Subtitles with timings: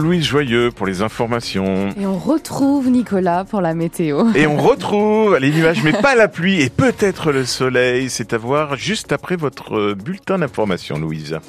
[0.00, 1.90] Louise Joyeux pour les informations.
[2.00, 4.26] Et on retrouve Nicolas pour la météo.
[4.36, 8.08] Et on retrouve les nuages, mais pas la pluie et peut-être le soleil.
[8.08, 11.40] C'est à voir juste après votre bulletin d'information, Louise.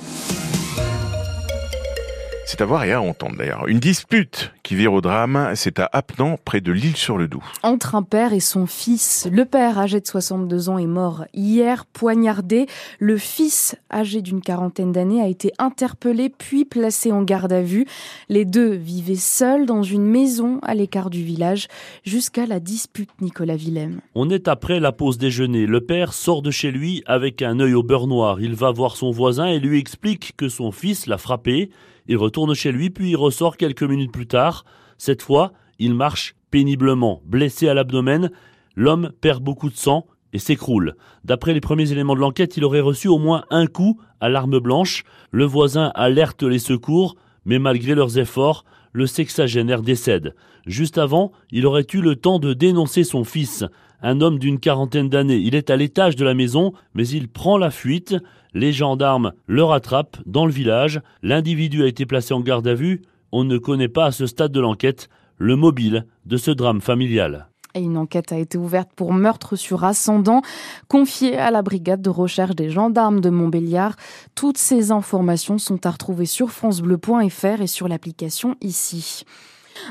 [2.48, 3.68] C'est à voir et à entendre d'ailleurs.
[3.68, 7.42] Une dispute qui vire au drame, c'est à Apnan, près de l'île-sur-le-Doubs.
[7.64, 9.28] Entre un père et son fils.
[9.32, 12.68] Le père, âgé de 62 ans, est mort hier, poignardé.
[13.00, 17.88] Le fils, âgé d'une quarantaine d'années, a été interpellé puis placé en garde à vue.
[18.30, 21.68] Les deux vivaient seuls dans une maison à l'écart du village
[22.04, 24.02] jusqu'à la dispute Nicolas Willem.
[24.14, 25.66] On est après la pause déjeuner.
[25.66, 28.40] Le père sort de chez lui avec un œil au beurre noir.
[28.40, 31.72] Il va voir son voisin et lui explique que son fils l'a frappé.
[32.10, 34.59] Il retourne chez lui, puis il ressort quelques minutes plus tard.
[34.98, 37.22] Cette fois, il marche péniblement.
[37.26, 38.32] Blessé à l'abdomen,
[38.76, 40.96] l'homme perd beaucoup de sang et s'écroule.
[41.24, 44.60] D'après les premiers éléments de l'enquête, il aurait reçu au moins un coup à l'arme
[44.60, 45.04] blanche.
[45.32, 50.36] Le voisin alerte les secours, mais malgré leurs efforts, le sexagénaire décède.
[50.66, 53.64] Juste avant, il aurait eu le temps de dénoncer son fils,
[54.02, 55.38] un homme d'une quarantaine d'années.
[55.38, 58.16] Il est à l'étage de la maison, mais il prend la fuite.
[58.54, 61.02] Les gendarmes le rattrapent dans le village.
[61.22, 63.02] L'individu a été placé en garde à vue.
[63.32, 67.48] On ne connaît pas à ce stade de l'enquête le mobile de ce drame familial.
[67.76, 70.42] Une enquête a été ouverte pour meurtre sur ascendant,
[70.88, 73.96] confiée à la brigade de recherche des gendarmes de Montbéliard.
[74.34, 79.24] Toutes ces informations sont à retrouver sur francebleu.fr et sur l'application ici.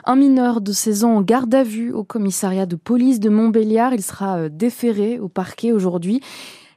[0.04, 3.94] Un mineur de 16 ans en garde à vue au commissariat de police de Montbéliard.
[3.94, 6.20] Il sera euh, déféré au parquet aujourd'hui.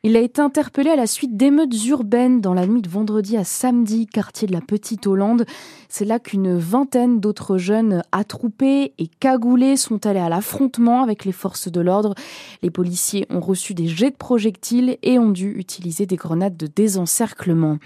[0.03, 3.43] Il a été interpellé à la suite d'émeutes urbaines dans la nuit de vendredi à
[3.43, 5.45] samedi, quartier de la Petite Hollande.
[5.89, 11.31] C'est là qu'une vingtaine d'autres jeunes attroupés et cagoulés sont allés à l'affrontement avec les
[11.31, 12.15] forces de l'ordre.
[12.63, 16.65] Les policiers ont reçu des jets de projectiles et ont dû utiliser des grenades de
[16.65, 17.77] désencerclement.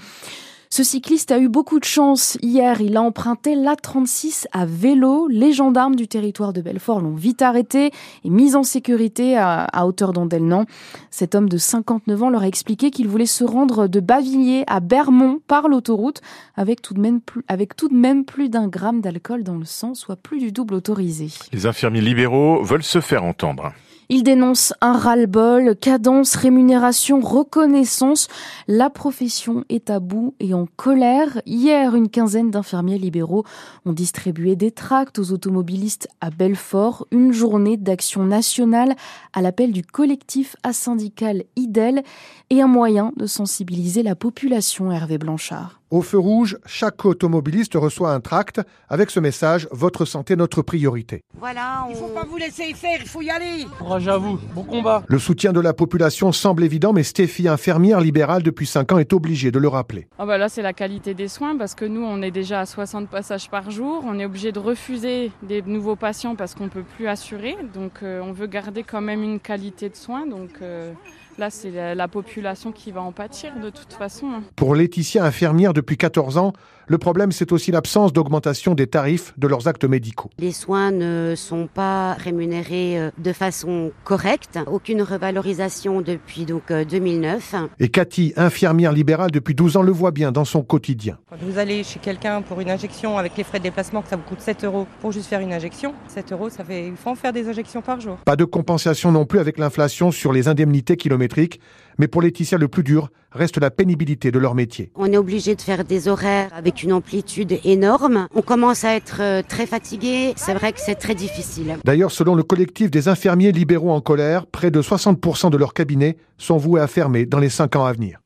[0.75, 2.37] Ce cycliste a eu beaucoup de chance.
[2.41, 5.29] Hier, il a emprunté l'A36 à vélo.
[5.29, 7.91] Les gendarmes du territoire de Belfort l'ont vite arrêté
[8.25, 10.65] et mis en sécurité à, hauteur d'Andelnan.
[11.11, 14.81] Cet homme de 59 ans leur a expliqué qu'il voulait se rendre de Bavilliers à
[14.81, 16.19] Bermont par l'autoroute
[16.57, 20.17] avec tout de avec tout de même plus d'un gramme d'alcool dans le sang, soit
[20.17, 21.29] plus du double autorisé.
[21.53, 23.71] Les infirmiers libéraux veulent se faire entendre.
[24.09, 28.27] Il dénonce un ras-le-bol, cadence, rémunération, reconnaissance.
[28.67, 31.41] La profession est à bout et en colère.
[31.45, 33.45] Hier, une quinzaine d'infirmiers libéraux
[33.85, 38.95] ont distribué des tracts aux automobilistes à Belfort, une journée d'action nationale
[39.33, 42.03] à l'appel du collectif asyndical IDEL
[42.51, 45.81] et un moyen de sensibiliser la population Hervé Blanchard.
[45.95, 51.23] Au feu rouge, chaque automobiliste reçoit un tract avec ce message Votre santé, notre priorité.
[51.39, 53.66] Voilà, il faut pas vous laisser faire, il faut y aller.
[53.79, 55.03] Courage à vous, bon combat.
[55.07, 59.13] Le soutien de la population semble évident, mais Stéphie, infirmière libérale depuis 5 ans, est
[59.13, 60.09] obligée de le rappeler.
[60.19, 62.66] Ah bah là, c'est la qualité des soins parce que nous, on est déjà à
[62.66, 64.03] 60 passages par jour.
[64.06, 67.56] On est obligé de refuser des nouveaux patients parce qu'on peut plus assurer.
[67.73, 70.27] Donc, euh, on veut garder quand même une qualité de soins.
[70.27, 70.91] Donc, euh,
[71.38, 74.41] Là, c'est la, population qui va en pâtir de toute façon.
[74.56, 76.53] Pour Laetitia, infirmière depuis 14 ans,
[76.88, 80.29] le problème, c'est aussi l'absence d'augmentation des tarifs de leurs actes médicaux.
[80.40, 84.59] Les soins ne sont pas rémunérés euh, de façon correcte.
[84.68, 87.53] Aucune revalorisation depuis donc 2009.
[87.53, 91.18] Euh, Et Cathy, infirmière libérale depuis 12 ans, le voit bien dans son quotidien.
[91.29, 94.16] Quand vous allez chez quelqu'un pour une injection avec les frais de déplacement, que ça
[94.16, 97.09] vous coûte 7 euros pour juste faire une injection, 7 euros, ça fait, il faut
[97.09, 98.18] en faire des injections par jour.
[98.25, 101.59] Pas de compensation non plus avec l'inflation sur les indemnités kilométriques.
[101.97, 104.91] Mais pour Laetitia, le plus dur reste la pénibilité de leur métier.
[104.95, 108.28] On est obligé de faire des horaires avec une amplitude énorme.
[108.33, 110.33] On commence à être euh, très fatigué.
[110.35, 111.78] C'est vrai que c'est très difficile.
[111.83, 116.17] D'ailleurs, selon le collectif des infirmiers libéraux en colère, près de 60% de leurs cabinets
[116.38, 118.19] sont voués à fermer dans les 5 ans à venir.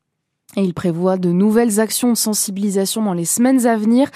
[0.58, 4.10] Et il prévoit de nouvelles actions de sensibilisation dans les semaines à venir.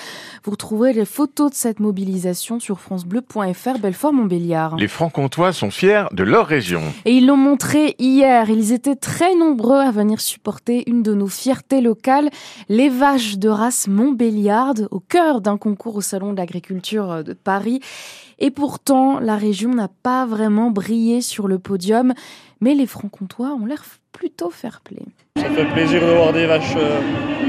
[0.44, 4.78] Vous retrouverez les photos de cette mobilisation sur francebleu.fr Belfort-Montbéliard.
[4.78, 6.82] Les Francs-Comtois sont fiers de leur région.
[7.06, 8.50] Et ils l'ont montré hier.
[8.50, 12.32] Ils étaient très nombreux à venir supporter une de nos fiertés locales,
[12.68, 17.79] les vaches de race Montbéliarde, au cœur d'un concours au Salon de l'Agriculture de Paris.
[18.40, 22.14] Et pourtant, la région n'a pas vraiment brillé sur le podium,
[22.62, 25.02] mais les Francs-Comtois ont l'air plutôt fair-play.
[25.38, 27.00] Ça fait plaisir de voir des vaches euh,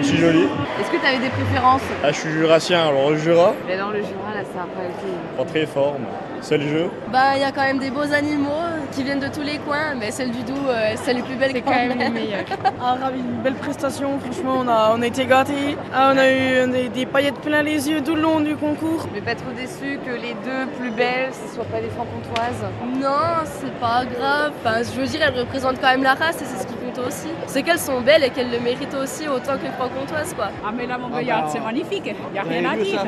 [0.00, 0.48] aussi jolies.
[0.80, 1.82] Est-ce que tu avais des préférences?
[2.02, 3.54] Ah, Je suis jurassien, alors le Jura.
[3.66, 5.36] Mais non, le Jura, là, ça n'a pas été.
[5.36, 5.96] Pas très fort,
[6.44, 6.90] c'est le jeu.
[7.10, 9.94] Bah, il y a quand même des beaux animaux qui viennent de tous les coins,
[9.98, 11.52] mais celle du Doubs, euh, c'est celle les plus belles.
[11.54, 12.44] C'est quand même les meilleures.
[12.80, 15.76] ah, ravi, une belle prestation, franchement, on a, on a été gâtés.
[15.92, 19.06] Ah, on a eu des, paillettes plein les yeux tout le long du concours.
[19.14, 22.64] Mais pas trop déçu que les deux plus belles, ce soient pas des francs-comtoises.
[23.00, 24.52] Non, c'est pas grave.
[24.62, 26.98] Enfin, je veux dire, elles représentent quand même la race et c'est ce qui compte
[27.06, 27.28] aussi.
[27.46, 30.50] C'est qu'elles sont belles et qu'elles le méritent aussi autant que les francs-comtoises, quoi.
[30.64, 33.00] Ah, mais la Montbéliard, ah bah, c'est magnifique, il n'y a rien à dire.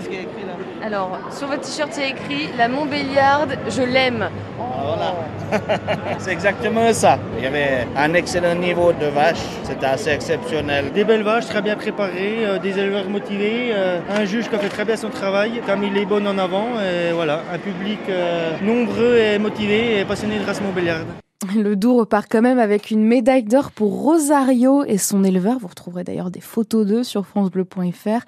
[0.85, 4.29] Alors, sur votre t-shirt, il y a écrit La Montbéliarde, je l'aime.
[4.59, 5.15] Voilà.
[6.19, 7.19] C'est exactement ça.
[7.39, 9.47] Il y avait un excellent niveau de vaches.
[9.65, 10.93] C'était assez exceptionnel.
[10.93, 14.59] Des belles vaches très bien préparées, euh, des éleveurs motivés, euh, un juge qui a
[14.59, 16.69] fait très bien son travail, qui a mis les bonnes en avant.
[16.81, 21.07] Et voilà, un public euh, nombreux et motivé et passionné de race Montbéliarde.
[21.55, 25.59] Le Doubs repart quand même avec une médaille d'or pour Rosario et son éleveur.
[25.59, 28.25] Vous retrouverez d'ailleurs des photos d'eux sur francebleu.fr.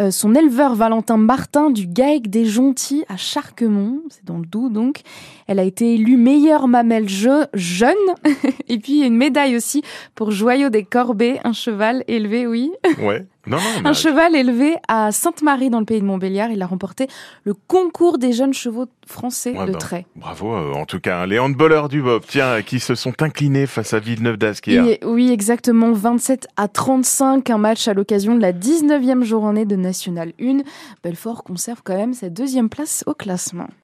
[0.00, 4.72] Euh, son éleveur Valentin Martin du GAEC des Jontis à Charquemont, c'est dans le Doubs
[4.72, 5.00] donc.
[5.46, 7.94] Elle a été élue meilleure mamelle je, jeune.
[8.68, 9.82] et puis une médaille aussi
[10.14, 12.72] pour Joyau des Corbets, un cheval élevé, oui.
[13.02, 13.26] Ouais.
[13.46, 16.50] Non, non, un cheval élevé à Sainte-Marie dans le pays de Montbéliard.
[16.50, 17.06] Il a remporté
[17.44, 20.06] le concours des jeunes chevaux français Ouais, de bah, trait.
[20.16, 23.94] Bravo, euh, en tout cas, les handballeurs du Bob, tiens, qui se sont inclinés face
[23.94, 24.98] à Villeneuve d'Asquer.
[25.00, 25.92] Et- oui, exactement.
[25.92, 30.58] 27 à 35, un match à l'occasion de la 19e journée de National 1.
[31.02, 33.68] Belfort conserve quand même sa deuxième place au classement.